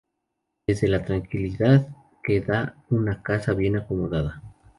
[0.65, 1.87] desde la tranquilidad
[2.23, 4.41] que da una casa bien acomodada